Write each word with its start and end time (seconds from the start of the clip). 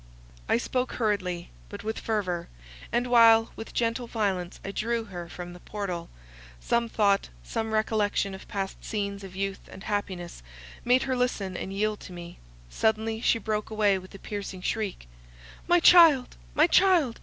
I 0.49 0.57
spoke 0.57 0.93
hurriedly, 0.93 1.51
but 1.69 1.83
with 1.83 1.99
fervour: 1.99 2.47
and 2.91 3.05
while 3.05 3.51
with 3.55 3.71
gentle 3.71 4.07
violence 4.07 4.59
I 4.65 4.71
drew 4.71 5.03
her 5.03 5.29
from 5.29 5.53
the 5.53 5.59
portal, 5.59 6.09
some 6.59 6.89
thought, 6.89 7.29
some 7.43 7.71
recollection 7.71 8.33
of 8.33 8.47
past 8.47 8.83
scenes 8.83 9.23
of 9.23 9.35
youth 9.35 9.69
and 9.71 9.83
happiness, 9.83 10.41
made 10.83 11.03
her 11.03 11.15
listen 11.15 11.55
and 11.55 11.71
yield 11.71 11.99
to 11.99 12.13
me; 12.13 12.39
suddenly 12.67 13.21
she 13.21 13.37
broke 13.37 13.69
away 13.69 13.99
with 13.99 14.15
a 14.15 14.17
piercing 14.17 14.63
shriek:—"My 14.63 15.79
child, 15.79 16.35
my 16.55 16.65
child! 16.65 17.19